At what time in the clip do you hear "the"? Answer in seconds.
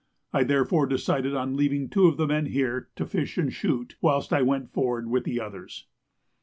2.17-2.25, 5.25-5.39